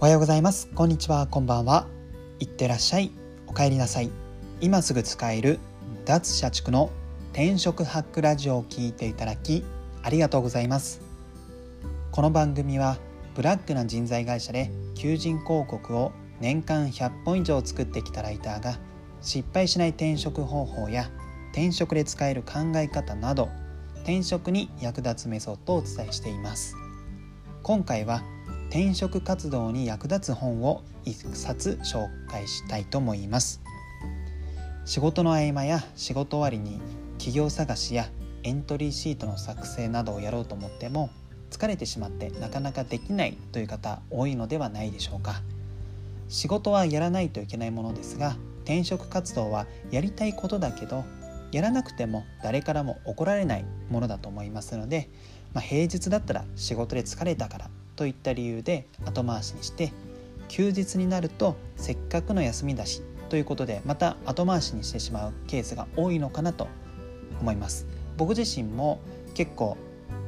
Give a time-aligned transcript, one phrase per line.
[0.00, 0.66] おはようございます。
[0.74, 1.26] こんにちは。
[1.26, 1.86] こんばんは。
[2.38, 3.10] いってらっしゃい。
[3.46, 4.10] お帰りなさい。
[4.62, 5.58] 今すぐ使える
[6.06, 6.90] 脱社畜の
[7.34, 9.62] 転職ハックラジオを聞いていただき
[10.02, 11.02] ありがとうございます。
[12.12, 12.96] この番組は
[13.34, 18.78] ブラックな人材会社で求人広告を年間100本以上作ってきたライターが
[19.20, 21.10] 失敗しない転職方法や
[21.52, 23.50] 転職で使える考え方など
[23.96, 26.74] 転職に役立つメソッドをお伝えしています。
[27.62, 28.22] 今回は
[28.70, 33.60] 転職活動に役立つ本を1冊紹介したいと思います。
[34.84, 36.80] 仕事の合間や仕事終わりに
[37.18, 38.08] 企業探しや
[38.44, 41.10] エントリーシートの作成などをやろうと思っても
[41.50, 45.42] 疲れてしまってなかなかできないという方多いのではないでしょうか。
[46.28, 51.04] 仕事はやらないといけないものですが転職活動はやりたいことだけど
[51.52, 55.08] やらなくても誰からも怒られないものだと思いますので、
[55.52, 59.92] まあ、平日だったら仕事で疲れたからといった理由で後回しにして
[60.48, 66.66] 休日になるとせっかくの休みだしということでまた後回しにしてしまうケースが多いのかなと
[67.40, 67.86] 思います。
[68.16, 69.00] 僕自身も
[69.34, 69.78] 結構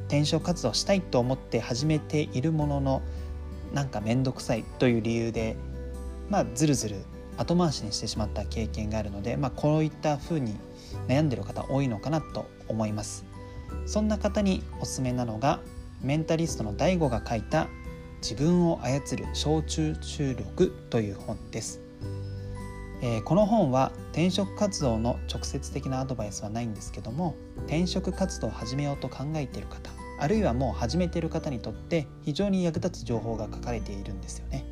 [0.07, 3.01] 転職活動したいと思って始めているものの
[3.73, 5.55] なんか面倒くさいという理由で
[6.29, 6.97] まあずるずる
[7.37, 10.55] 後回しにしてしまった経験があるので、まあ、こういった風に
[11.07, 13.25] 悩んでる方多いのかなと思います
[13.85, 15.59] そんな方におすすめなのが
[16.01, 17.67] メンタリストの DAIGO が書いた
[18.21, 21.81] 「自分を操る小中中力」という本です、
[23.01, 34.65] えー、この本は転職活動の直接的なアドバイスはないんですけども転職活動を始めようと考えている方あるいはもう始めている方にとって非常に役立つ情報が書かれているんですよね。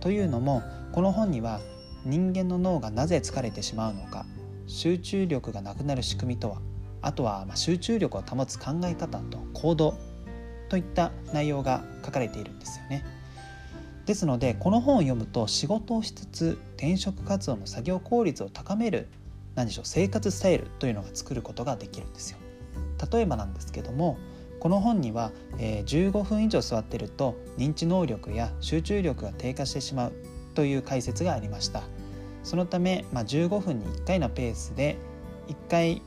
[0.00, 0.62] というのも
[0.92, 1.60] この本には
[2.04, 4.24] 人間の脳がなぜ疲れてしまうのか
[4.68, 6.60] 集中力がなくなる仕組みとは
[7.02, 9.94] あとはま集中力を保つ考え方と行動
[10.68, 13.04] といった内容が書かれているんですよね。
[14.04, 19.08] ですのでこの本を読むと仕事をしつつ転職活動の作業効率を高める
[19.54, 22.38] 何でしょう生活スタイルというのが作ることができるんですよ。
[23.12, 24.18] 例えばなんですけども
[24.60, 30.12] この本には、えー、15分以上座ってると認知能力や集中力が低下してしまう
[30.54, 31.84] という解説がありました
[32.48, 34.96] そのため、まあ、15分に1回のペースで
[35.48, 36.00] 1回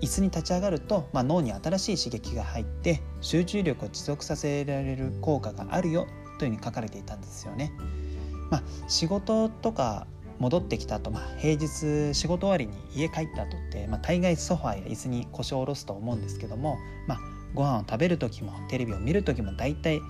[0.00, 6.06] 椅子に立ち上がると、まあ、脳に新しい刺激が入って集中力を持続させられる効果があるよ
[6.38, 7.72] というふうに書かれていたんですよね。
[8.48, 10.06] まあ、仕事とか
[10.38, 16.78] 戻ってきた後、まあ、平日仕事終わりに家帰った後って、まあ、大概ソファーや椅子に腰を下ろすと思うんですけども、
[17.08, 17.18] まあ、
[17.54, 20.00] ご飯を食べる時もテレビを見る時も大体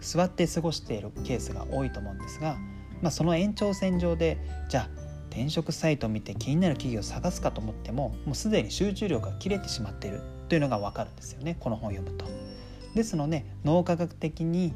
[0.00, 2.58] 座って過ごしているケースが多いと思うんですが、
[3.04, 4.38] まあ、その延長線上で
[4.70, 4.88] じゃあ
[5.28, 10.22] 転職サイトを見て気になる企業を探すかと思ってももうすでに集中力が切れてしまっている。
[10.48, 11.56] というのが分かるんですよね。
[11.58, 12.26] この本を読むと。
[12.94, 14.72] ですので脳科学的に、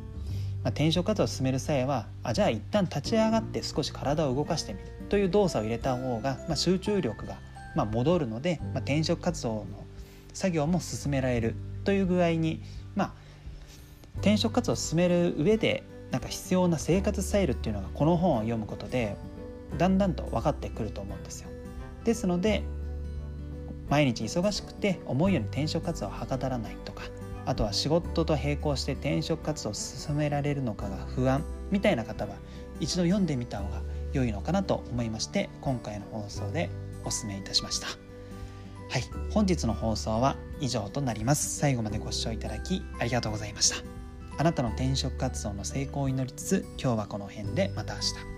[0.62, 4.86] まあ、転職活動を進める際はあじゃあ一旦立ち上がって少し体を動かしてみる。
[5.08, 7.38] という動作を入れた方が、まあ、集中力が
[7.74, 9.66] ま戻るので、まあ、転職活動の
[10.34, 11.54] 作業も進められる。
[11.84, 12.60] という具合に、
[12.94, 13.12] まあ、
[14.16, 19.16] 転職活動を進める上でなんか必要な生活スタイルっていうのがこの本を読むことで
[19.76, 21.48] だんだんと分かってくると思うんですよ。
[22.04, 22.62] ですので
[23.88, 27.02] 毎日忙しくて思うように転職活動をはかどらないとか
[27.46, 32.34] あとは仕事と並行して転職活動を進められるのかが不安みたいな方は
[32.80, 33.80] 一度読んでみた方が
[34.12, 36.70] 良いのかなと思いまして今回の放送で
[37.04, 37.86] お勧めいたしました。
[38.90, 41.58] はい本日の放送は以上となります。
[41.58, 43.97] 最後までご視聴いただきありがとうございました。
[44.38, 48.37] あなたの転職活動の成功を祈りつつ今日はこの辺でまた明日。